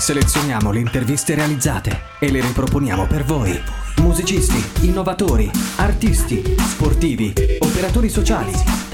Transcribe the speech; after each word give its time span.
Selezioniamo 0.00 0.72
le 0.72 0.80
interviste 0.80 1.34
realizzate 1.34 2.00
e 2.18 2.30
le 2.30 2.40
riproponiamo 2.40 3.06
per 3.06 3.22
voi. 3.22 3.52
Musicisti, 3.98 4.86
innovatori, 4.86 5.50
artisti, 5.76 6.42
sportivi, 6.56 7.34
operatori 7.58 8.08
sociali. 8.08 8.50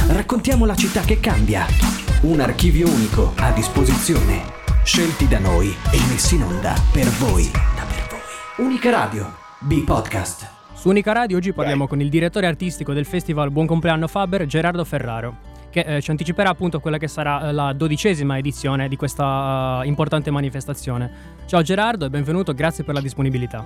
Raccontiamo 0.09 0.67
la 0.67 0.75
città 0.75 1.03
che 1.03 1.21
cambia. 1.21 1.65
Un 2.23 2.41
archivio 2.41 2.89
unico 2.89 3.35
a 3.37 3.53
disposizione. 3.53 4.43
Scelti 4.83 5.29
da 5.29 5.39
noi 5.39 5.69
e 5.69 5.99
messi 6.11 6.35
in 6.35 6.43
onda 6.43 6.75
per 6.93 7.07
voi. 7.11 7.49
Unica 8.57 8.91
Radio, 8.91 9.33
B-Podcast. 9.61 10.51
Su 10.75 10.89
Unica 10.89 11.13
Radio 11.13 11.37
oggi 11.37 11.53
parliamo 11.53 11.87
con 11.87 12.01
il 12.01 12.11
direttore 12.11 12.49
artistico 12.49 12.93
del 12.93 13.07
festival 13.07 13.53
Buon 13.53 13.67
compleanno 13.67 14.09
Faber, 14.09 14.45
Gerardo 14.47 14.85
Ferraro 14.85 15.55
che 15.77 15.97
eh, 15.97 16.01
ci 16.01 16.11
anticiperà 16.11 16.49
appunto 16.49 16.81
quella 16.81 16.97
che 16.97 17.07
sarà 17.07 17.49
eh, 17.49 17.53
la 17.53 17.75
dodicesima 17.75 18.39
edizione 18.39 18.89
di 18.89 18.97
questa 18.97 19.81
uh, 19.83 19.87
importante 19.87 20.31
manifestazione. 20.31 21.35
Ciao 21.45 21.61
Gerardo 21.61 22.07
e 22.07 22.09
benvenuto, 22.09 22.55
grazie 22.55 22.83
per 22.83 22.95
la 22.95 23.03
disponibilità. 23.03 23.63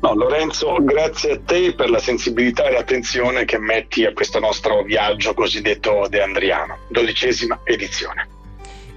No, 0.00 0.14
Lorenzo, 0.14 0.76
grazie 0.82 1.32
a 1.34 1.40
te 1.44 1.72
per 1.74 1.88
la 1.88 2.00
sensibilità 2.00 2.64
e 2.64 2.72
l'attenzione 2.72 3.44
che 3.44 3.58
metti 3.58 4.04
a 4.04 4.12
questo 4.12 4.40
nostro 4.40 4.82
viaggio 4.82 5.34
cosiddetto 5.34 6.06
De 6.08 6.20
Andriano, 6.20 6.78
dodicesima 6.88 7.60
edizione. 7.62 8.28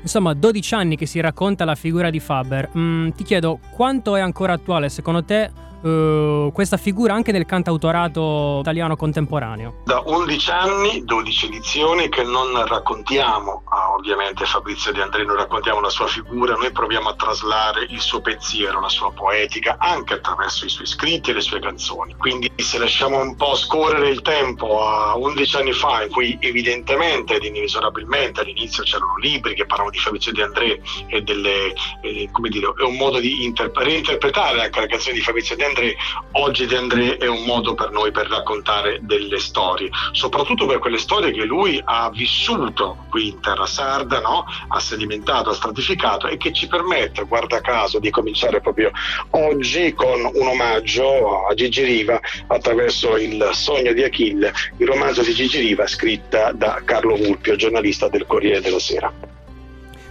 Insomma, 0.02 0.34
12 0.34 0.74
anni 0.74 0.98
che 0.98 1.06
si 1.06 1.20
racconta 1.20 1.66
la 1.66 1.76
figura 1.76 2.10
di 2.10 2.20
Faber. 2.20 2.72
Mm, 2.76 3.10
ti 3.10 3.24
chiedo 3.24 3.60
quanto 3.74 4.16
è 4.16 4.22
ancora 4.22 4.54
attuale 4.54 4.90
secondo 4.90 5.24
te 5.24 5.52
uh, 5.82 6.52
questa 6.52 6.78
figura 6.78 7.14
anche 7.14 7.32
nel 7.32 7.46
cantautorato 7.46 8.60
italiano 8.62 8.96
contemporaneo? 8.96 9.82
Da 9.86 10.02
11 10.06 10.52
anni, 10.52 11.04
12 11.04 11.46
edizioni 11.48 12.10
che 12.10 12.24
non 12.24 12.66
raccontiamo, 12.66 13.64
ah, 13.66 13.94
ovviamente 13.94 14.46
Fabrizio 14.46 14.92
De 14.92 15.02
André 15.02 15.24
non 15.24 15.36
raccontiamo 15.36 15.80
la 15.82 15.90
sua 15.90 16.08
figura, 16.08 16.56
noi 16.56 16.72
proviamo 16.72 17.10
a 17.10 17.16
traslare 17.16 17.86
il 17.90 18.00
suo 18.00 18.22
pensiero, 18.22 18.80
la 18.80 18.90
sua 18.90 19.12
poetica 19.12 19.78
anche 19.80 20.16
attraverso 20.16 20.66
i 20.66 20.70
suoi 20.70 20.88
scritti 20.88 21.32
e 21.32 21.34
le 21.34 21.42
sue 21.42 21.60
canzoni. 21.60 22.16
Quindi 22.18 22.52
se 22.56 22.78
lasciamo 22.78 23.20
un 23.20 23.36
po' 23.36 23.56
scorrere 23.56 24.10
il 24.10 24.22
tempo 24.22 24.86
a 24.86 25.16
11 25.18 25.56
anni 25.58 25.72
fa 25.74 26.04
in 26.04 26.12
cui 26.12 26.38
evidentemente 26.42 27.36
ed 27.36 27.44
inesorabilmente 27.44 28.42
all'inizio 28.42 28.84
c'erano 28.84 29.18
libri 29.18 29.54
che 29.54 29.66
parlavano 29.66 29.92
di 29.92 30.00
Fabrizio 30.00 30.32
De 30.32 30.44
André 30.44 30.82
e 31.08 31.22
delle, 31.22 31.74
eh, 32.02 32.30
come 32.32 32.50
dire, 32.50 32.74
è 32.78 32.84
un 32.84 32.96
modo 32.96 33.20
di 33.20 33.44
inter- 33.44 33.76
reinterpretare 33.76 34.64
anche 34.64 34.80
le 34.80 34.88
canzoni 34.88 35.16
di 35.16 35.22
Fabrizio 35.22 35.56
De 35.56 35.64
André, 35.64 35.67
oggi 36.34 36.66
De 36.66 36.78
André 36.78 37.18
è 37.18 37.28
un 37.28 37.44
modo 37.44 37.74
per 37.74 37.92
noi 37.92 38.12
per 38.12 38.28
raccontare 38.28 39.00
delle 39.02 39.40
storie, 39.40 39.90
soprattutto 40.12 40.66
per 40.66 40.80
quelle 40.80 40.98
storie 40.98 41.32
che 41.32 41.44
lui 41.44 41.82
ha 41.84 42.10
vissuto 42.10 43.06
qui 43.10 43.30
in 43.30 43.42
terra 43.42 43.66
sarda, 43.66 44.20
no? 44.20 44.46
ha 44.68 44.80
sedimentato, 44.80 45.50
ha 45.50 45.54
stratificato 45.54 46.28
e 46.28 46.38
che 46.38 46.54
ci 46.54 46.68
permette, 46.68 47.24
guarda 47.24 47.62
caso, 47.62 48.00
di 48.00 48.10
cominciare 48.10 48.62
proprio 48.62 48.92
oggi 49.32 49.94
con 49.94 50.30
un 50.34 50.48
omaggio 50.48 51.48
a 51.48 51.54
Gigi 51.54 51.84
Riva 51.84 52.20
attraverso 52.48 53.18
Il 53.18 53.50
sogno 53.54 53.94
di 53.94 54.04
Achille, 54.04 54.54
il 54.78 54.88
romanzo 54.88 55.22
di 55.22 55.34
Gigi 55.34 55.60
Riva 55.60 55.88
scritta 55.88 56.52
da 56.52 56.82
Carlo 56.84 57.16
Vulpio, 57.16 57.56
giornalista 57.56 58.08
del 58.08 58.26
Corriere 58.26 58.62
della 58.62 58.80
Sera. 58.80 59.27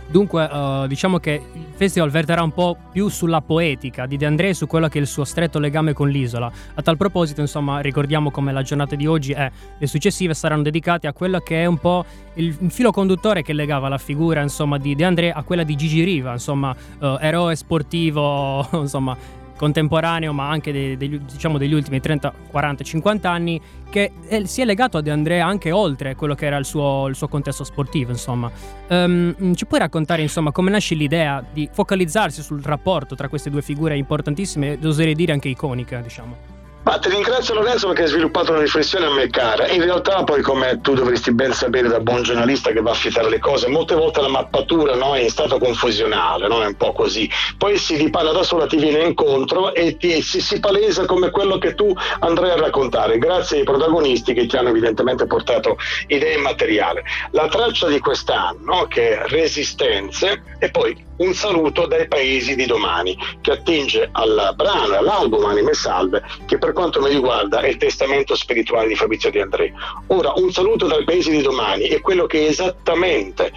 Dunque, 0.08 0.44
uh, 0.44 0.86
diciamo 0.86 1.18
che 1.18 1.42
il 1.52 1.66
festival 1.74 2.10
verterà 2.10 2.42
un 2.42 2.52
po' 2.52 2.76
più 2.92 3.08
sulla 3.08 3.40
poetica 3.40 4.06
di 4.06 4.16
De 4.16 4.26
André 4.26 4.50
e 4.50 4.54
su 4.54 4.66
quello 4.66 4.88
che 4.88 4.98
è 4.98 5.00
il 5.00 5.06
suo 5.06 5.24
stretto 5.24 5.58
legame 5.58 5.92
con 5.92 6.08
l'isola. 6.08 6.50
A 6.74 6.82
tal 6.82 6.96
proposito, 6.96 7.40
insomma, 7.40 7.80
ricordiamo 7.80 8.30
come 8.30 8.52
la 8.52 8.62
giornata 8.62 8.94
di 8.94 9.06
oggi 9.06 9.32
e 9.32 9.50
le 9.78 9.86
successive 9.86 10.32
saranno 10.34 10.62
dedicate 10.62 11.06
a 11.06 11.12
quello 11.12 11.40
che 11.40 11.62
è 11.62 11.66
un 11.66 11.78
po' 11.78 12.04
il 12.34 12.56
filo 12.68 12.92
conduttore 12.92 13.42
che 13.42 13.52
legava 13.52 13.88
la 13.88 13.98
figura, 13.98 14.42
insomma, 14.42 14.78
di 14.78 14.94
De 14.94 15.04
André 15.04 15.32
a 15.32 15.42
quella 15.42 15.64
di 15.64 15.74
Gigi 15.74 16.02
Riva, 16.04 16.32
insomma, 16.32 16.74
uh, 17.00 17.16
eroe 17.20 17.56
sportivo, 17.56 18.66
insomma, 18.78 19.16
contemporaneo, 19.56 20.32
ma 20.32 20.48
anche 20.48 20.72
dei, 20.72 20.96
degli, 20.96 21.18
diciamo 21.18 21.58
degli 21.58 21.72
ultimi 21.72 22.00
30, 22.00 22.32
40, 22.50 22.84
50 22.84 23.30
anni, 23.30 23.60
che 23.90 24.12
è, 24.28 24.44
si 24.44 24.60
è 24.60 24.64
legato 24.64 24.98
a 24.98 25.00
De 25.00 25.10
André 25.10 25.40
anche 25.40 25.72
oltre 25.72 26.14
quello 26.14 26.34
che 26.34 26.46
era 26.46 26.56
il 26.56 26.64
suo, 26.64 27.06
il 27.08 27.16
suo 27.16 27.28
contesto 27.28 27.64
sportivo. 27.64 28.10
Insomma. 28.10 28.50
Um, 28.88 29.54
ci 29.54 29.66
puoi 29.66 29.80
raccontare 29.80 30.22
insomma, 30.22 30.52
come 30.52 30.70
nasce 30.70 30.94
l'idea 30.94 31.44
di 31.52 31.68
focalizzarsi 31.72 32.42
sul 32.42 32.62
rapporto 32.62 33.14
tra 33.14 33.28
queste 33.28 33.50
due 33.50 33.62
figure 33.62 33.96
importantissime 33.96 34.78
e 34.80 34.86
oserei 34.86 35.14
dire 35.14 35.32
anche 35.32 35.48
iconiche, 35.48 36.00
diciamo? 36.02 36.55
Ma 36.86 36.98
ti 36.98 37.08
ringrazio 37.08 37.54
Lorenzo 37.54 37.88
perché 37.88 38.02
hai 38.02 38.08
sviluppato 38.08 38.52
una 38.52 38.60
riflessione 38.60 39.06
a 39.06 39.10
me 39.10 39.26
cara. 39.26 39.66
In 39.66 39.82
realtà 39.82 40.22
poi 40.22 40.40
come 40.40 40.80
tu 40.82 40.94
dovresti 40.94 41.34
ben 41.34 41.52
sapere 41.52 41.88
da 41.88 41.98
buon 41.98 42.22
giornalista 42.22 42.70
che 42.70 42.80
va 42.80 42.90
a 42.90 42.92
affidare 42.92 43.28
le 43.28 43.40
cose, 43.40 43.66
molte 43.66 43.96
volte 43.96 44.20
la 44.20 44.28
mappatura 44.28 44.94
no, 44.94 45.16
è 45.16 45.18
in 45.18 45.28
stato 45.28 45.58
confusionale, 45.58 46.46
no? 46.46 46.62
è 46.62 46.66
un 46.66 46.76
po' 46.76 46.92
così. 46.92 47.28
Poi 47.58 47.76
si 47.76 47.96
ripara 47.96 48.30
da 48.30 48.44
sola, 48.44 48.68
ti 48.68 48.76
viene 48.76 49.02
incontro 49.02 49.74
e 49.74 49.96
ti, 49.96 50.22
si, 50.22 50.40
si, 50.40 50.60
palesa 50.60 51.06
come 51.06 51.30
quello 51.30 51.58
che 51.58 51.74
tu 51.74 51.92
andrai 52.20 52.50
a 52.50 52.56
raccontare, 52.56 53.18
grazie 53.18 53.58
ai 53.58 53.64
protagonisti 53.64 54.32
che 54.32 54.46
ti 54.46 54.56
hanno 54.56 54.68
evidentemente 54.68 55.26
portato 55.26 55.76
idee 56.06 56.36
materiali. 56.36 57.02
La 57.32 57.48
traccia 57.48 57.88
di 57.88 57.98
quest'anno 57.98 58.86
che 58.86 59.18
è 59.18 59.26
Resistenze 59.26 60.40
e 60.60 60.70
poi 60.70 61.05
un 61.18 61.34
saluto 61.34 61.86
dai 61.86 62.08
paesi 62.08 62.54
di 62.54 62.66
domani, 62.66 63.16
che 63.40 63.52
attinge 63.52 64.08
al 64.12 64.52
brano 64.56 64.96
all'album 64.96 65.44
Anime 65.44 65.74
Salve, 65.74 66.22
che 66.46 66.58
per 66.58 66.72
quanto 66.72 67.00
mi 67.00 67.08
riguarda 67.08 67.60
è 67.60 67.68
il 67.68 67.76
testamento 67.76 68.34
spirituale 68.34 68.88
di 68.88 68.96
Fabrizio 68.96 69.30
Di 69.30 69.40
André. 69.40 69.72
Ora, 70.08 70.32
un 70.36 70.52
saluto 70.52 70.86
dai 70.86 71.04
paesi 71.04 71.30
di 71.30 71.42
domani 71.42 71.84
è 71.84 72.00
quello 72.00 72.26
che 72.26 72.46
esattamente 72.46 73.52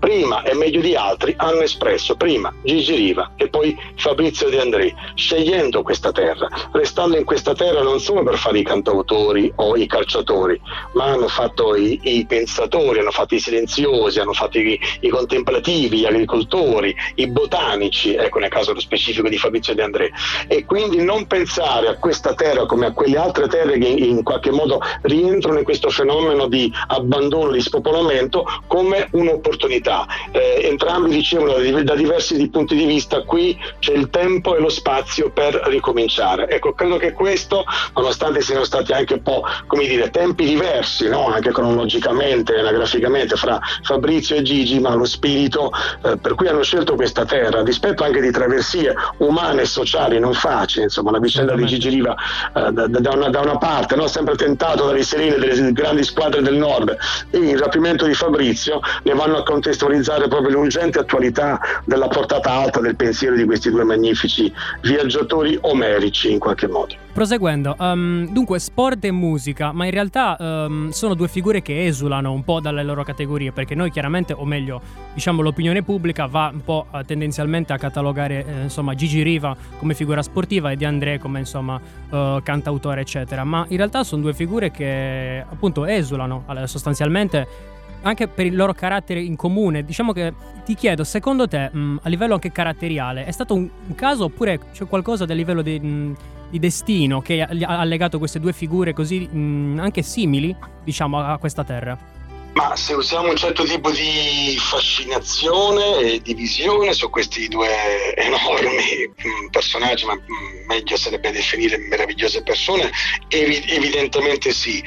prima 0.00 0.42
e 0.42 0.54
meglio 0.54 0.80
di 0.80 0.96
altri 0.96 1.34
hanno 1.36 1.60
espresso 1.60 2.16
prima 2.16 2.52
Gigi 2.62 2.94
Riva 2.94 3.32
e 3.36 3.48
poi 3.48 3.76
Fabrizio 3.96 4.48
De 4.48 4.60
André, 4.60 4.94
scegliendo 5.14 5.82
questa 5.82 6.10
terra, 6.10 6.48
restando 6.72 7.16
in 7.16 7.24
questa 7.24 7.54
terra 7.54 7.82
non 7.82 8.00
solo 8.00 8.22
per 8.24 8.38
fare 8.38 8.58
i 8.58 8.64
cantautori 8.64 9.52
o 9.56 9.76
i 9.76 9.86
calciatori, 9.86 10.60
ma 10.94 11.04
hanno 11.04 11.28
fatto 11.28 11.76
i, 11.76 12.00
i 12.02 12.26
pensatori, 12.26 13.00
hanno 13.00 13.10
fatto 13.10 13.34
i 13.34 13.40
silenziosi, 13.40 14.18
hanno 14.18 14.32
fatto 14.32 14.58
i, 14.58 14.80
i, 15.00 15.08
contemplativi, 15.08 15.98
gli 15.98 16.06
agricoltori, 16.06 16.94
i 17.16 17.26
botanici, 17.28 18.14
ecco 18.14 18.38
nel 18.38 18.48
caso 18.48 18.78
specifico 18.80 19.28
di 19.28 19.36
Fabrizio 19.36 19.74
De 19.74 19.82
André. 19.82 20.10
E 20.48 20.64
quindi 20.64 21.02
non 21.04 21.26
pensare 21.26 21.88
a 21.88 21.96
questa 21.96 22.34
terra 22.34 22.64
come 22.64 22.86
a 22.86 22.92
quelle 22.92 23.18
altre 23.18 23.48
terre 23.48 23.78
che 23.78 23.88
in 23.88 24.22
qualche 24.22 24.50
modo 24.50 24.80
rientrano 25.02 25.58
in 25.58 25.64
questo 25.64 25.90
fenomeno 25.90 26.46
di 26.46 26.72
abbandono, 26.88 27.52
di 27.52 27.60
spopolamento, 27.60 28.46
come 28.66 29.08
un'opportunità 29.12 29.89
verità. 29.90 30.06
Eh, 30.30 30.68
entrambi 30.68 31.10
dicevano 31.10 31.54
da, 31.54 31.82
da 31.82 31.94
diversi 31.94 32.48
punti 32.48 32.76
di 32.76 32.84
vista, 32.84 33.22
qui 33.22 33.58
c'è 33.80 33.92
il 33.92 34.10
tempo 34.10 34.56
e 34.56 34.60
lo 34.60 34.68
spazio 34.68 35.30
per 35.30 35.54
ricominciare. 35.66 36.48
Ecco, 36.48 36.72
credo 36.72 36.96
che 36.96 37.12
questo, 37.12 37.64
nonostante 37.94 38.40
siano 38.40 38.64
stati 38.64 38.92
anche 38.92 39.14
un 39.14 39.22
po', 39.22 39.42
come 39.66 39.86
dire, 39.86 40.10
tempi 40.10 40.44
diversi, 40.44 41.08
no? 41.08 41.26
anche 41.26 41.50
cronologicamente, 41.50 42.58
anagraficamente, 42.58 43.36
fra 43.36 43.60
Fabrizio 43.82 44.36
e 44.36 44.42
Gigi, 44.42 44.78
ma 44.78 44.94
lo 44.94 45.04
spirito 45.04 45.70
eh, 46.04 46.16
per 46.16 46.34
cui 46.34 46.48
hanno 46.48 46.62
scelto 46.62 46.94
questa 46.94 47.24
terra, 47.24 47.62
rispetto 47.62 48.04
anche 48.04 48.20
di 48.20 48.30
traversie 48.30 48.94
umane 49.18 49.62
e 49.62 49.66
sociali 49.66 50.18
non 50.18 50.34
facili, 50.34 50.84
insomma, 50.84 51.10
la 51.10 51.18
vicenda 51.18 51.54
di 51.54 51.66
Gigi 51.66 51.88
Riva 51.88 52.14
eh, 52.54 52.72
da, 52.72 52.86
da, 52.86 53.10
una, 53.10 53.28
da, 53.28 53.40
una, 53.40 53.58
parte, 53.58 53.96
no? 53.96 54.06
sempre 54.06 54.36
tentato 54.36 54.86
dalle 54.86 55.02
sirene 55.02 55.36
delle 55.36 55.72
grandi 55.72 56.04
squadre 56.04 56.42
del 56.42 56.54
nord, 56.54 56.96
e 57.30 57.38
il 57.38 57.58
rapimento 57.58 58.04
di 58.06 58.14
Fabrizio 58.14 58.80
ne 59.02 59.14
vanno 59.14 59.38
a 59.38 59.42
contestualizzare 59.42 59.79
contestualizzare 59.80 60.28
proprio 60.28 60.58
l'urgente 60.58 60.98
attualità 60.98 61.58
della 61.84 62.08
portata 62.08 62.50
alta 62.52 62.80
del 62.80 62.96
pensiero 62.96 63.34
di 63.34 63.44
questi 63.44 63.70
due 63.70 63.84
magnifici 63.84 64.52
viaggiatori 64.82 65.56
omerici 65.62 66.30
in 66.30 66.38
qualche 66.38 66.68
modo. 66.68 66.94
Proseguendo, 67.12 67.74
um, 67.78 68.28
dunque 68.30 68.58
sport 68.58 69.04
e 69.04 69.10
musica, 69.10 69.72
ma 69.72 69.84
in 69.84 69.90
realtà 69.90 70.36
um, 70.38 70.90
sono 70.90 71.14
due 71.14 71.28
figure 71.28 71.60
che 71.62 71.86
esulano 71.86 72.32
un 72.32 72.44
po' 72.44 72.60
dalle 72.60 72.82
loro 72.84 73.02
categorie, 73.02 73.52
perché 73.52 73.74
noi 73.74 73.90
chiaramente, 73.90 74.32
o 74.32 74.44
meglio, 74.44 74.80
diciamo 75.14 75.42
l'opinione 75.42 75.82
pubblica 75.82 76.26
va 76.26 76.50
un 76.52 76.62
po' 76.62 76.86
uh, 76.90 77.04
tendenzialmente 77.04 77.72
a 77.72 77.78
catalogare 77.78 78.44
eh, 78.46 78.62
insomma 78.62 78.94
Gigi 78.94 79.22
Riva 79.22 79.56
come 79.78 79.94
figura 79.94 80.22
sportiva 80.22 80.70
e 80.70 80.76
Di 80.76 80.84
André 80.84 81.18
come 81.18 81.40
insomma 81.40 81.80
uh, 82.10 82.40
cantautore 82.42 83.00
eccetera, 83.00 83.44
ma 83.44 83.64
in 83.68 83.76
realtà 83.76 84.04
sono 84.04 84.22
due 84.22 84.34
figure 84.34 84.70
che 84.70 85.44
appunto 85.48 85.84
esulano 85.86 86.44
allora, 86.46 86.66
sostanzialmente 86.66 87.69
anche 88.02 88.28
per 88.28 88.46
il 88.46 88.54
loro 88.56 88.72
carattere 88.72 89.20
in 89.20 89.36
comune. 89.36 89.84
Diciamo 89.84 90.12
che 90.12 90.32
ti 90.64 90.74
chiedo, 90.74 91.04
secondo 91.04 91.48
te, 91.48 91.70
mh, 91.70 92.00
a 92.02 92.08
livello 92.08 92.34
anche 92.34 92.52
caratteriale, 92.52 93.24
è 93.24 93.30
stato 93.30 93.54
un, 93.54 93.68
un 93.86 93.94
caso 93.94 94.24
oppure 94.24 94.60
c'è 94.72 94.86
qualcosa 94.86 95.24
a 95.24 95.32
livello 95.32 95.62
di, 95.62 95.78
mh, 95.78 96.16
di, 96.50 96.58
destino 96.58 97.20
che 97.20 97.42
ha 97.42 97.84
legato 97.84 98.18
queste 98.18 98.40
due 98.40 98.52
figure 98.52 98.92
così 98.92 99.20
mh, 99.26 99.78
anche 99.80 100.02
simili, 100.02 100.54
diciamo, 100.84 101.18
a, 101.18 101.32
a 101.32 101.38
questa 101.38 101.64
terra? 101.64 102.18
Ma 102.52 102.74
se 102.74 102.94
usiamo 102.94 103.28
un 103.28 103.36
certo 103.36 103.62
tipo 103.62 103.90
di 103.90 104.56
fascinazione 104.58 106.00
e 106.00 106.20
di 106.20 106.34
visione 106.34 106.92
su 106.92 107.08
questi 107.08 107.46
due 107.46 107.68
enormi 108.16 109.14
personaggi, 109.50 110.04
ma 110.04 110.18
meglio 110.66 110.96
sarebbe 110.96 111.30
definire 111.30 111.78
meravigliose 111.78 112.42
persone, 112.42 112.90
evi- 113.28 113.64
evidentemente 113.68 114.52
sì. 114.52 114.82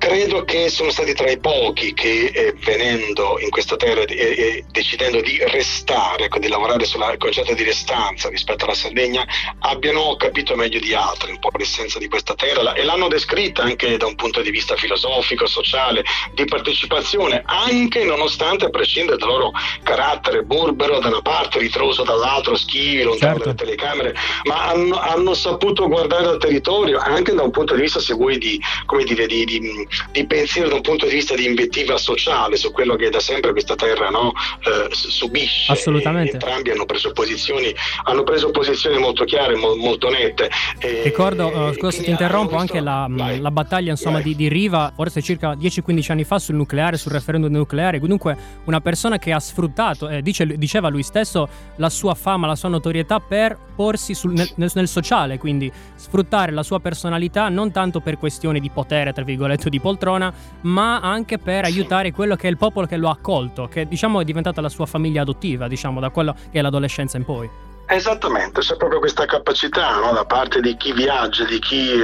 Credo 0.00 0.44
che 0.44 0.70
sono 0.70 0.90
stati 0.90 1.12
tra 1.12 1.30
i 1.30 1.38
pochi 1.38 1.92
che 1.92 2.32
eh, 2.32 2.54
venendo 2.64 3.38
in 3.38 3.50
questa 3.50 3.76
terra 3.76 4.00
e 4.00 4.16
eh, 4.16 4.64
decidendo 4.70 5.20
di 5.20 5.38
restare, 5.48 6.24
ecco, 6.24 6.38
di 6.38 6.48
lavorare 6.48 6.86
sul 6.86 7.04
concetto 7.18 7.52
di 7.52 7.62
restanza 7.64 8.30
rispetto 8.30 8.64
alla 8.64 8.72
Sardegna, 8.72 9.26
abbiano 9.58 10.16
capito 10.16 10.56
meglio 10.56 10.80
di 10.80 10.94
altri 10.94 11.32
un 11.32 11.38
po' 11.38 11.50
l'essenza 11.58 11.98
di 11.98 12.08
questa 12.08 12.34
terra 12.34 12.72
e 12.72 12.82
l'hanno 12.82 13.08
descritta 13.08 13.62
anche 13.62 13.98
da 13.98 14.06
un 14.06 14.14
punto 14.14 14.40
di 14.40 14.50
vista 14.50 14.74
filosofico, 14.74 15.46
sociale, 15.46 16.02
di 16.32 16.46
partecipazione, 16.46 17.42
anche 17.44 18.02
nonostante 18.02 18.64
a 18.64 18.70
prescindere 18.70 19.18
dal 19.18 19.28
loro 19.28 19.52
carattere 19.82 20.42
burbero 20.44 20.98
da 20.98 21.08
una 21.08 21.20
parte, 21.20 21.58
ritroso 21.58 22.04
dall'altro, 22.04 22.56
schivi, 22.56 23.02
lontano 23.02 23.34
certo. 23.34 23.52
dalle 23.52 23.54
telecamere, 23.54 24.14
ma 24.44 24.68
hanno, 24.68 24.98
hanno, 24.98 25.34
saputo 25.34 25.88
guardare 25.88 26.26
al 26.26 26.38
territorio 26.38 26.98
anche 26.98 27.34
da 27.34 27.42
un 27.42 27.50
punto 27.50 27.74
di 27.74 27.82
vista, 27.82 28.00
se 28.00 28.14
vuoi, 28.14 28.38
di, 28.38 28.58
dire, 29.04 29.26
di, 29.26 29.44
di, 29.44 29.88
di, 30.12 30.26
pensiero, 30.26 30.68
da 30.68 30.74
un 30.76 30.80
punto 30.80 31.06
di 31.06 31.14
vista 31.14 31.34
di 31.34 31.46
invettiva 31.46 31.96
sociale 31.96 32.56
su 32.56 32.70
quello 32.72 32.96
che 32.96 33.10
da 33.10 33.20
sempre 33.20 33.52
questa 33.52 33.74
terra 33.74 34.08
no, 34.08 34.32
eh, 34.64 34.88
subisce. 34.90 35.72
Assolutamente. 35.72 36.30
E, 36.30 36.34
entrambi 36.34 36.70
hanno 36.70 36.86
preso 36.86 37.12
posizioni, 37.12 37.74
hanno 38.04 38.22
preso 38.22 38.50
posizioni 38.50 38.98
molto 38.98 39.24
chiare, 39.24 39.54
mo, 39.56 39.74
molto 39.76 40.08
nette. 40.08 40.50
E, 40.78 41.02
Ricordo, 41.04 41.46
uh, 41.46 41.72
scusa 41.72 41.90
se 41.90 42.02
ti 42.02 42.10
interrompo, 42.10 42.56
anche 42.56 42.80
la, 42.80 43.06
la 43.08 43.50
battaglia 43.50 43.90
insomma, 43.90 44.20
di, 44.20 44.48
Riva, 44.48 44.92
forse 44.94 45.22
circa 45.22 45.52
10-15 45.54 46.12
anni 46.12 46.24
fa 46.24 46.38
sul 46.38 46.54
nucleare, 46.54 46.96
sul 46.96 47.12
referendum 47.12 47.50
nucleare. 47.52 47.98
Dunque, 48.00 48.36
una 48.64 48.80
persona 48.80 49.18
che 49.18 49.32
ha 49.32 49.40
sfruttato, 49.40 50.08
eh, 50.08 50.22
dice, 50.22 50.46
diceva 50.46 50.88
lui 50.88 51.02
stesso, 51.02 51.48
la 51.76 51.90
sua 51.90 52.14
fama, 52.14 52.46
la 52.46 52.56
sua 52.56 52.68
notorietà 52.68 53.20
per 53.20 53.56
porsi 53.74 54.14
sul, 54.14 54.32
nel, 54.32 54.70
nel, 54.74 54.88
sociale, 54.88 55.38
quindi 55.38 55.72
sfruttare 55.94 56.52
la 56.52 56.62
sua 56.62 56.80
personalità 56.80 57.48
non 57.48 57.70
tanto 57.70 58.00
per 58.00 58.18
questioni 58.18 58.60
di 58.60 58.70
potere, 58.70 59.12
tra 59.12 59.24
virgolette, 59.24 59.70
di 59.70 59.79
poltrona, 59.80 60.32
ma 60.62 61.00
anche 61.00 61.38
per 61.38 61.64
aiutare 61.64 62.12
quello 62.12 62.36
che 62.36 62.46
è 62.46 62.50
il 62.50 62.56
popolo 62.56 62.86
che 62.86 62.96
lo 62.96 63.08
ha 63.08 63.12
accolto, 63.12 63.66
che 63.68 63.86
diciamo 63.86 64.20
è 64.20 64.24
diventata 64.24 64.60
la 64.60 64.68
sua 64.68 64.86
famiglia 64.86 65.22
adottiva, 65.22 65.68
diciamo, 65.68 66.00
da 66.00 66.10
quello 66.10 66.34
che 66.50 66.58
è 66.58 66.62
l'adolescenza 66.62 67.16
in 67.16 67.24
poi. 67.24 67.69
Esattamente, 67.92 68.60
c'è 68.60 68.76
proprio 68.76 69.00
questa 69.00 69.26
capacità 69.26 69.96
no, 69.96 70.12
da 70.12 70.24
parte 70.24 70.60
di 70.60 70.76
chi 70.76 70.92
viaggia, 70.92 71.42
di 71.42 71.58
chi 71.58 71.90
eh, 71.90 71.98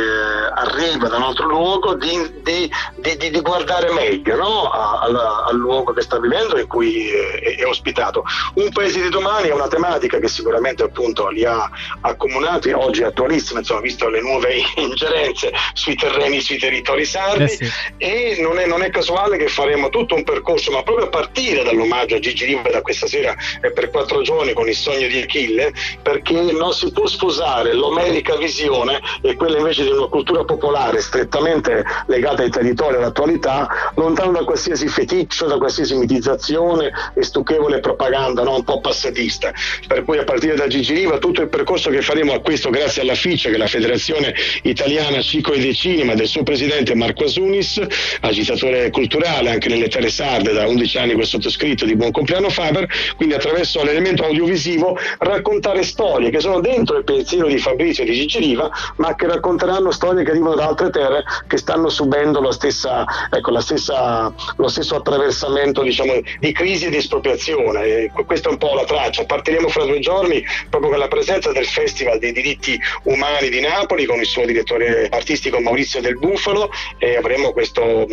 arriva 0.53 1.07
da 1.07 1.17
un 1.17 1.23
altro 1.23 1.47
luogo, 1.47 1.95
di, 1.95 2.43
di, 2.43 2.69
di, 2.97 3.31
di 3.31 3.41
guardare 3.41 3.93
meglio 3.93 4.35
no, 4.35 4.69
al, 4.69 5.15
al, 5.15 5.55
luogo 5.55 5.93
che 5.93 6.03
sta 6.03 6.19
vivendo 6.19 6.57
e 6.57 6.63
in 6.63 6.67
cui 6.67 7.09
è, 7.09 7.59
è, 7.59 7.65
ospitato. 7.65 8.25
Un 8.55 8.71
paese 8.73 9.01
di 9.01 9.11
domani 9.11 9.47
è 9.47 9.53
una 9.53 9.69
tematica 9.69 10.19
che 10.19 10.27
sicuramente 10.27 10.83
appunto 10.83 11.29
li 11.29 11.45
ha 11.45 11.71
accomunati, 12.01 12.73
oggi 12.73 13.03
è 13.03 13.05
attualissima, 13.05 13.61
insomma, 13.61 13.81
visto 13.81 14.09
le 14.09 14.21
nuove 14.21 14.57
ingerenze 14.79 15.53
sui 15.73 15.95
terreni, 15.95 16.41
sui 16.41 16.59
territori 16.59 17.05
sardi, 17.05 17.45
eh 17.45 17.49
sì. 17.49 17.71
e 17.99 18.37
non 18.41 18.59
è, 18.59 18.67
non 18.67 18.83
è, 18.83 18.91
casuale 18.91 19.37
che 19.37 19.47
faremo 19.47 19.89
tutto 19.89 20.17
un 20.17 20.25
percorso, 20.25 20.73
ma 20.73 20.83
proprio 20.83 21.07
a 21.07 21.11
partire 21.11 21.63
dall'omaggio 21.63 22.17
a 22.17 22.19
Gigi 22.19 22.45
Riva 22.45 22.71
da 22.71 22.83
questa 22.83 23.07
sera 23.07 23.37
e 23.61 23.71
per 23.71 23.91
quattro 23.91 24.21
giorni 24.23 24.53
con 24.53 24.67
il 24.67 24.75
sogno 24.75 25.07
di 25.07 25.23
Achille, 25.23 25.75
perché 26.03 26.41
non 26.53 26.73
si 26.73 26.91
può 26.93 27.07
sposare 27.07 27.73
l'omerica 27.75 28.37
visione 28.37 29.01
e 29.23 29.35
quella 29.37 29.59
invece 29.59 29.85
di 29.85 29.91
una 29.91 30.07
cultura 30.07 30.45
popolare 30.45 31.01
strettamente 31.01 31.85
legata 32.07 32.43
ai 32.43 32.51
territori 32.51 32.95
e 32.95 32.99
all'attualità, 32.99 33.93
lontano 33.95 34.33
da 34.33 34.45
qualsiasi 34.45 34.89
feticcio, 34.89 35.47
da 35.47 35.59
qualsiasi 35.59 35.97
mitizzazione 35.97 36.91
e 37.15 37.23
stucchevole 37.23 37.81
propaganda 37.81 38.43
no? 38.43 38.57
un 38.57 38.65
po' 38.65 38.81
passatista. 38.81 39.53
Per 39.87 40.05
cui 40.05 40.19
a 40.19 40.25
partire 40.25 40.55
da 40.55 40.67
Gigi 40.67 40.95
Riva 40.95 41.19
tutto 41.19 41.43
il 41.43 41.49
percorso 41.49 41.91
che 41.91 42.03
faremo 42.03 42.33
a 42.33 42.41
questo 42.41 42.71
grazie 42.71 43.03
alla 43.03 43.15
FICE, 43.15 43.51
che 43.51 43.57
è 43.57 43.59
la 43.59 43.67
Federazione 43.67 44.35
Italiana 44.63 45.21
Cico 45.21 45.53
e 45.53 45.75
Cinema, 45.75 46.15
del 46.15 46.27
suo 46.27 46.43
presidente 46.43 46.95
Marco 46.95 47.25
Asunis, 47.25 47.81
agitatore 48.21 48.91
culturale 48.91 49.51
anche 49.51 49.69
nelle 49.69 49.89
terre 49.89 50.09
sarde 50.09 50.53
da 50.53 50.67
11 50.67 50.99
anni 50.99 51.15
quel 51.15 51.27
sottoscritto 51.27 51.85
di 51.85 51.97
Buon 51.97 52.13
Compleanno 52.13 52.51
Faber, 52.51 52.89
quindi 53.17 53.35
attraverso 53.35 53.83
l'elemento 53.83 54.25
audiovisivo 54.25 54.97
raccontare 55.19 55.66
raccontare 55.67 55.83
storie 55.83 56.31
che 56.31 56.41
sono 56.41 56.61
dentro 56.61 56.97
il 56.97 57.05
pensiero 57.05 57.49
di 57.49 57.59
Fabrizio 57.59 58.05
e 58.05 58.07
di 58.07 58.15
Gigi 58.15 58.39
Riva, 58.39 58.71
ma 58.97 59.15
che 59.15 59.27
racconteranno 59.27 59.91
storie 59.91 60.23
che 60.25 60.31
arrivano 60.31 60.55
da 60.55 60.67
altre 60.67 60.91
terre 60.91 61.25
che 61.47 61.57
stanno 61.57 61.89
subendo 61.89 62.41
la 62.41 62.53
stessa, 62.53 63.05
ecco, 63.31 63.51
la 63.51 63.61
stessa, 63.61 64.33
lo 64.57 64.69
stesso 64.69 64.97
attraversamento 64.97 65.83
diciamo, 65.83 66.13
di 66.39 66.53
crisi 66.53 66.87
e 66.87 66.91
di 66.91 66.97
espropriazione. 66.97 67.85
E 67.85 68.11
questa 68.27 68.49
è 68.49 68.53
un 68.53 68.59
po' 68.59 68.75
la 68.75 68.85
traccia. 68.85 69.25
Partiremo 69.25 69.69
fra 69.69 69.85
due 69.85 69.99
giorni 69.99 70.45
proprio 70.71 70.91
con 70.91 71.01
la 71.01 71.09
presenza 71.09 71.51
del 71.53 71.67
Festival 71.67 72.19
dei 72.19 72.33
diritti 72.33 72.79
umani 73.05 73.49
di 73.49 73.61
Napoli 73.61 74.05
con 74.05 74.19
il 74.19 74.27
suo 74.27 74.45
direttore 74.45 75.09
artistico 75.11 75.61
Maurizio 75.61 76.01
Del 76.01 76.19
Bufalo 76.19 76.71
e 76.99 77.17
avremo 77.17 77.53
questo, 77.53 78.07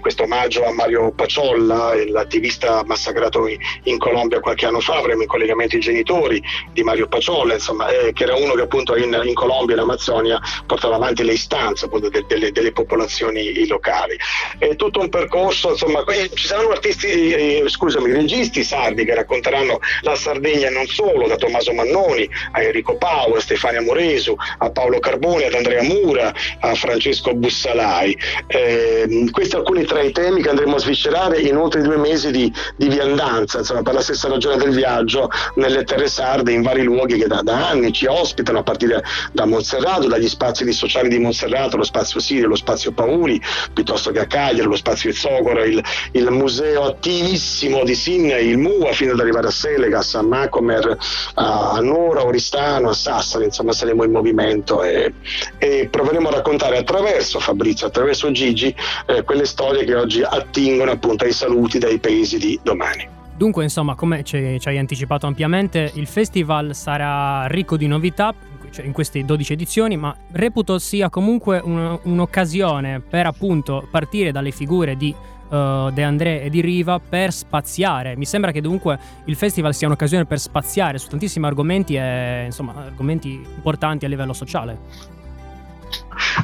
questo 0.00 0.22
omaggio 0.22 0.64
a 0.64 0.72
Mario 0.72 1.12
Paciolla, 1.12 1.92
l'attivista 2.08 2.82
massacrato 2.84 3.46
in 3.84 3.98
Colombia 3.98 4.40
qualche 4.40 4.66
anno 4.66 4.80
fa, 4.80 4.96
avremo 4.96 5.22
in 5.22 5.28
collegamento 5.28 5.76
i 5.76 5.80
genitori 5.80 6.42
di 6.76 6.82
Mario 6.82 7.08
Paciola, 7.08 7.54
insomma, 7.54 7.88
eh, 7.88 8.12
che 8.12 8.24
era 8.24 8.36
uno 8.36 8.52
che 8.52 8.60
appunto 8.60 8.94
in, 8.96 9.18
in 9.24 9.32
Colombia 9.32 9.74
e 9.74 9.78
in 9.78 9.84
Amazzonia 9.84 10.38
portava 10.66 10.96
avanti 10.96 11.24
le 11.24 11.32
istanze 11.32 11.86
appunto 11.86 12.10
de, 12.10 12.24
de, 12.28 12.52
delle 12.52 12.72
popolazioni 12.72 13.66
locali. 13.66 14.14
È 14.58 14.76
tutto 14.76 15.00
un 15.00 15.08
percorso, 15.08 15.70
insomma, 15.70 16.04
ci 16.34 16.46
saranno 16.46 16.68
artisti, 16.68 17.06
eh, 17.06 17.64
scusami, 17.66 18.12
registi 18.12 18.62
sardi 18.62 19.06
che 19.06 19.14
racconteranno 19.14 19.78
la 20.02 20.14
Sardegna 20.14 20.68
non 20.68 20.86
solo, 20.86 21.26
da 21.26 21.36
Tommaso 21.36 21.72
Mannoni 21.72 22.28
a 22.52 22.62
Enrico 22.62 22.96
Pau, 22.96 23.32
a 23.32 23.40
Stefania 23.40 23.80
Moresu, 23.80 24.36
a 24.58 24.70
Paolo 24.70 24.98
Carbone, 24.98 25.46
ad 25.46 25.54
Andrea 25.54 25.82
Mura, 25.82 26.32
a 26.60 26.74
Francesco 26.74 27.32
Bussalai. 27.32 28.16
Eh, 28.48 29.28
questi 29.30 29.56
alcuni 29.56 29.84
tra 29.84 30.02
i 30.02 30.12
temi 30.12 30.42
che 30.42 30.50
andremo 30.50 30.76
a 30.76 30.78
sviscerare 30.78 31.38
in 31.38 31.56
oltre 31.56 31.80
due 31.80 31.96
mesi 31.96 32.30
di, 32.30 32.52
di 32.76 32.88
viandanza, 32.88 33.60
insomma, 33.60 33.80
per 33.80 33.94
la 33.94 34.02
stessa 34.02 34.28
ragione 34.28 34.58
del 34.58 34.74
viaggio 34.74 35.30
nelle 35.54 35.84
terre 35.84 36.08
sarde 36.08 36.52
in 36.52 36.64
vari 36.66 36.82
luoghi 36.82 37.16
che 37.16 37.28
da, 37.28 37.42
da, 37.42 37.68
anni 37.68 37.92
ci 37.92 38.06
ospitano, 38.06 38.58
a 38.58 38.62
partire 38.64 39.02
da 39.32 39.44
Monserrato, 39.46 40.08
dagli 40.08 40.28
spazi 40.28 40.70
sociali 40.72 41.08
di 41.08 41.18
Monserrato, 41.18 41.76
lo 41.76 41.84
spazio 41.84 42.18
Sirio, 42.18 42.48
lo 42.48 42.56
spazio 42.56 42.90
Pauli, 42.90 43.40
piuttosto 43.72 44.10
che 44.10 44.18
a 44.18 44.26
Cagliari, 44.26 44.68
lo 44.68 44.76
spazio 44.76 45.12
Zogora, 45.12 45.64
il, 45.64 45.82
il 46.12 46.30
museo 46.30 46.82
attivissimo 46.84 47.84
di 47.84 47.94
Sin, 47.94 48.24
il 48.26 48.58
MUA, 48.58 48.92
fino 48.92 49.12
ad 49.12 49.20
arrivare 49.20 49.46
a 49.46 49.50
Selegas, 49.50 50.14
a 50.16 50.22
Macomer, 50.22 50.96
a 51.34 51.78
Nora, 51.80 52.24
Oristano, 52.24 52.88
a 52.88 52.94
Sassari, 52.94 53.44
insomma 53.44 53.72
saremo 53.72 54.02
in 54.02 54.10
movimento 54.10 54.82
e, 54.82 55.12
e 55.58 55.88
proveremo 55.88 56.28
a 56.28 56.32
raccontare 56.32 56.78
attraverso 56.78 57.38
Fabrizio, 57.38 57.86
attraverso 57.86 58.30
Gigi, 58.32 58.74
eh, 59.06 59.22
quelle 59.22 59.44
storie 59.44 59.84
che 59.84 59.94
oggi 59.94 60.22
attingono 60.22 60.90
appunto 60.90 61.24
ai 61.24 61.32
saluti 61.32 61.78
dai 61.78 61.98
paesi 61.98 62.38
di 62.38 62.58
domani. 62.62 63.15
Dunque, 63.36 63.64
insomma, 63.64 63.94
come 63.94 64.24
ci, 64.24 64.36
hai 64.36 64.78
anticipato 64.78 65.26
ampiamente, 65.26 65.90
il 65.94 66.06
festival 66.06 66.74
sarà 66.74 67.46
ricco 67.46 67.76
di 67.76 67.86
novità 67.86 68.34
cioè 68.70 68.84
in 68.84 68.92
queste 68.92 69.24
12 69.24 69.52
edizioni, 69.52 69.96
ma 69.96 70.14
reputo 70.32 70.78
sia 70.78 71.08
comunque 71.08 71.60
un, 71.62 71.98
un'occasione 72.02 73.00
per 73.00 73.26
appunto 73.26 73.86
partire 73.90 74.32
dalle 74.32 74.50
figure 74.50 74.96
di 74.96 75.14
uh, 75.14 75.90
De 75.90 76.02
André 76.02 76.42
e 76.42 76.50
di 76.50 76.60
Riva 76.60 76.98
per 76.98 77.32
spaziare. 77.32 78.16
Mi 78.16 78.26
sembra 78.26 78.50
che 78.50 78.60
dunque 78.60 78.98
il 79.24 79.36
festival 79.36 79.74
sia 79.74 79.86
un'occasione 79.86 80.26
per 80.26 80.38
spaziare 80.38 80.98
su 80.98 81.08
tantissimi 81.08 81.46
argomenti 81.46 81.94
e 81.94 82.44
insomma 82.46 82.74
argomenti 82.74 83.30
importanti 83.30 84.04
a 84.04 84.08
livello 84.08 84.32
sociale. 84.32 85.24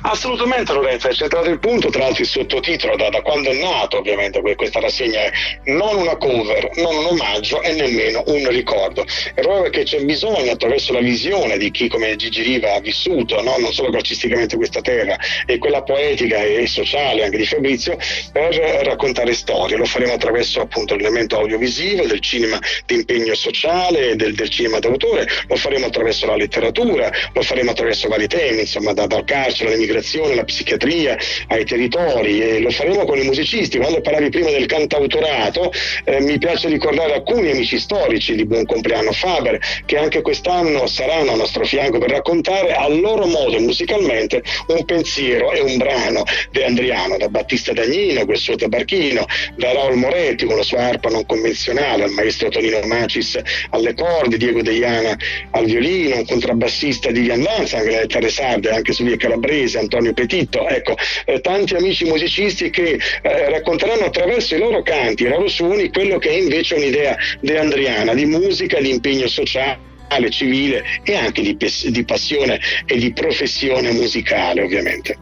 Assolutamente 0.02 0.72
Lorenzo, 0.72 1.08
hai 1.08 1.14
centrato 1.14 1.50
il 1.50 1.58
punto, 1.58 1.90
tra 1.90 2.04
l'altro 2.04 2.22
il 2.22 2.28
sottotitolo 2.28 2.96
da, 2.96 3.10
da, 3.10 3.20
quando 3.20 3.50
è 3.50 3.54
nato 3.54 3.98
ovviamente 3.98 4.40
questa 4.56 4.80
rassegna 4.80 5.20
è 5.20 5.30
non 5.64 5.96
una 5.96 6.16
cover, 6.16 6.70
non 6.76 6.96
un 6.96 7.06
omaggio 7.06 7.62
e 7.62 7.72
nemmeno 7.72 8.22
un 8.26 8.48
ricordo. 8.48 9.04
È 9.34 9.40
proprio 9.40 9.62
perché 9.62 9.84
c'è 9.84 10.02
bisogno 10.04 10.52
attraverso 10.52 10.92
la 10.92 11.00
visione 11.00 11.58
di 11.58 11.70
chi 11.70 11.88
come 11.88 12.16
Gigi 12.16 12.42
Riva 12.42 12.74
ha 12.74 12.80
vissuto, 12.80 13.40
no? 13.42 13.56
non 13.58 13.72
solo 13.72 13.90
calcisticamente 13.90 14.56
questa 14.56 14.80
terra, 14.80 15.16
e 15.46 15.58
quella 15.58 15.82
poetica 15.82 16.42
e 16.42 16.66
sociale 16.66 17.24
anche 17.24 17.36
di 17.36 17.46
Fabrizio, 17.46 17.96
per 18.32 18.54
raccontare 18.84 19.34
storie. 19.34 19.76
Lo 19.76 19.84
faremo 19.84 20.14
attraverso 20.14 20.60
appunto 20.60 20.94
l'elemento 20.96 21.36
audiovisivo, 21.36 22.06
del 22.06 22.20
cinema 22.20 22.58
di 22.86 22.94
impegno 22.94 23.34
sociale, 23.34 24.16
del, 24.16 24.34
del 24.34 24.48
cinema 24.48 24.78
d'autore, 24.78 25.26
lo 25.48 25.56
faremo 25.56 25.86
attraverso 25.86 26.26
la 26.26 26.36
letteratura, 26.36 27.10
lo 27.32 27.42
faremo 27.42 27.70
attraverso 27.70 28.08
vari 28.08 28.26
temi, 28.26 28.60
insomma 28.60 28.92
da, 28.92 29.06
dal 29.06 29.24
carcere 29.24 29.76
all'immigrazione, 29.82 30.32
alla 30.32 30.44
psichiatria, 30.44 31.16
ai 31.48 31.64
territori 31.64 32.40
e 32.40 32.60
lo 32.60 32.70
faremo 32.70 33.04
con 33.04 33.18
i 33.18 33.24
musicisti. 33.24 33.78
Quando 33.78 34.00
parlavi 34.00 34.30
prima 34.30 34.50
del 34.50 34.66
cantautorato, 34.66 35.72
eh, 36.04 36.20
mi 36.20 36.38
piace 36.38 36.68
ricordare 36.68 37.14
alcuni 37.14 37.50
amici 37.50 37.78
storici 37.78 38.34
di 38.34 38.46
Buon 38.46 38.64
Compleanno 38.64 39.12
Faber 39.12 39.58
che 39.84 39.98
anche 39.98 40.22
quest'anno 40.22 40.86
saranno 40.86 41.32
a 41.32 41.36
nostro 41.36 41.64
fianco 41.64 41.98
per 41.98 42.10
raccontare 42.10 42.72
a 42.72 42.88
loro 42.88 43.26
modo 43.26 43.58
musicalmente 43.60 44.42
un 44.68 44.84
pensiero 44.84 45.52
e 45.52 45.60
un 45.60 45.76
brano 45.76 46.22
di 46.50 46.62
Andriano, 46.62 47.16
da 47.16 47.28
Battista 47.28 47.72
Dagnino, 47.72 48.24
quel 48.24 48.38
suo 48.38 48.56
tabarchino, 48.56 49.26
da 49.56 49.72
Raul 49.72 49.96
Moretti 49.96 50.46
con 50.46 50.56
la 50.56 50.62
sua 50.62 50.86
arpa 50.86 51.08
non 51.08 51.26
convenzionale, 51.26 52.04
al 52.04 52.10
maestro 52.10 52.48
Tonino 52.48 52.80
Macis 52.86 53.40
alle 53.70 53.94
corde, 53.94 54.36
Diego 54.36 54.62
Deiana 54.62 55.16
al 55.50 55.64
violino, 55.64 56.16
un 56.16 56.26
contrabbassista 56.26 57.10
di 57.10 57.20
viandanza 57.20 57.78
anche 57.78 57.90
nelle 57.90 58.06
terre 58.06 58.28
sarde, 58.28 58.70
anche 58.70 58.92
su 58.92 59.04
via 59.04 59.16
Calabrese, 59.16 59.71
Antonio 59.78 60.12
Petitto, 60.12 60.68
ecco, 60.68 60.96
eh, 61.24 61.40
tanti 61.40 61.74
amici 61.74 62.04
musicisti 62.04 62.70
che 62.70 62.98
eh, 63.22 63.50
racconteranno 63.50 64.04
attraverso 64.04 64.54
i 64.54 64.58
loro 64.58 64.82
canti, 64.82 65.24
i 65.24 65.28
loro 65.28 65.48
suoni, 65.48 65.90
quello 65.90 66.18
che 66.18 66.30
è 66.30 66.34
invece 66.34 66.74
un'idea 66.74 67.16
deandriana 67.40 68.14
di 68.14 68.24
musica, 68.26 68.80
di 68.80 68.90
impegno 68.90 69.26
sociale 69.28 69.90
civile 70.28 70.84
e 71.02 71.16
anche 71.16 71.40
di, 71.40 71.56
di 71.56 72.04
passione 72.04 72.60
e 72.84 72.98
di 72.98 73.12
professione 73.12 73.92
musicale 73.92 74.62
ovviamente. 74.62 75.16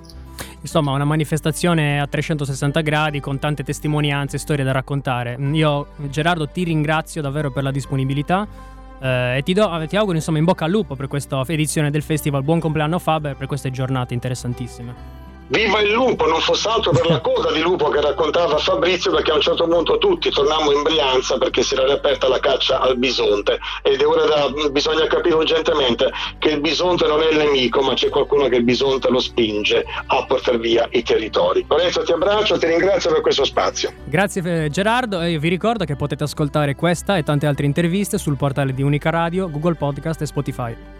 Insomma, 0.63 0.93
una 0.93 1.05
manifestazione 1.05 2.01
a 2.01 2.07
360 2.07 2.81
gradi 2.83 3.21
con 3.21 3.39
tante 3.39 3.65
testimonianze 3.65 4.37
e 4.37 4.39
storie 4.39 4.65
da 4.65 4.73
raccontare. 4.73 5.39
Io, 5.53 5.87
Gerardo, 6.11 6.49
ti 6.49 6.65
ringrazio 6.65 7.23
davvero 7.23 7.51
per 7.51 7.63
la 7.63 7.71
disponibilità. 7.71 8.47
Eh, 9.01 9.39
e 9.39 9.43
ti, 9.43 9.55
do, 9.55 9.85
ti 9.89 9.97
auguro 9.97 10.17
insomma 10.17 10.39
in 10.39 10.45
bocca 10.45 10.67
al 10.67 10.71
lupo 10.71 10.95
per 10.95 11.09
questa 11.09 11.43
edizione 11.47 11.91
del 11.91 12.03
festival. 12.03 12.43
Buon 12.43 12.61
compleanno 12.61 12.99
Faber 12.99 13.37
per 13.37 13.47
queste 13.47 13.71
giornate 13.71 14.15
interessantissime. 14.15 15.20
Viva 15.51 15.81
il 15.81 15.91
lupo, 15.91 16.29
non 16.29 16.41
fosse 16.41 16.69
altro 16.69 16.93
per 16.93 17.11
la 17.11 17.21
coda 17.21 17.51
di 17.51 17.61
lupo 17.61 17.89
che 17.89 18.01
raccontava 18.01 18.57
Fabrizio, 18.59 19.11
perché 19.11 19.33
a 19.33 19.35
un 19.35 19.41
certo 19.41 19.67
punto 19.67 19.99
tutti 19.99 20.31
tornammo 20.31 20.71
in 20.71 20.83
Brianza 20.83 21.39
perché 21.39 21.65
si 21.65 21.75
era 21.75 21.87
riaperta 21.87 22.29
la 22.29 22.39
caccia 22.39 22.79
al 22.79 22.97
bisonte 22.97 23.59
ed 23.83 24.01
è 24.01 24.07
ora 24.07 24.27
da, 24.27 24.49
bisogna 24.71 25.09
capire 25.09 25.35
urgentemente 25.35 26.13
che 26.39 26.51
il 26.51 26.61
bisonte 26.61 27.09
non 27.09 27.21
è 27.21 27.31
il 27.33 27.39
nemico, 27.39 27.83
ma 27.83 27.95
c'è 27.95 28.11
qualcuno 28.11 28.47
che 28.47 28.57
il 28.57 28.63
bisonte 28.63 29.11
lo 29.11 29.19
spinge 29.19 29.85
a 30.07 30.25
portare 30.25 30.59
via 30.59 30.87
i 30.93 31.03
territori. 31.03 31.65
Lorenzo 31.69 32.05
ti 32.05 32.13
abbraccio, 32.13 32.57
ti 32.57 32.67
ringrazio 32.67 33.11
per 33.11 33.21
questo 33.21 33.45
spazio. 33.45 33.93
Grazie 34.05 34.67
eh, 34.67 34.71
Gerardo 34.71 35.21
e 35.21 35.37
vi 35.41 35.49
ricordo 35.49 35.85
che 35.85 35.97
potete 35.97 36.23
ascoltare 36.23 36.77
questa 36.77 37.17
e 37.17 37.25
tante 37.25 37.47
altre 37.47 37.67
interviste 37.67 38.19
sul 38.19 38.37
portale 38.37 38.73
di 38.73 38.83
Unica 38.83 39.11
Radio, 39.11 39.51
Google 39.51 39.75
Podcast 39.75 40.21
e 40.21 40.27
Spotify. 40.27 41.00